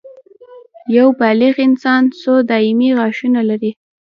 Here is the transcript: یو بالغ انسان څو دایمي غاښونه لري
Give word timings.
یو 0.97 1.07
بالغ 1.19 1.53
انسان 1.67 2.03
څو 2.21 2.33
دایمي 2.49 2.89
غاښونه 2.97 3.41
لري 3.49 3.71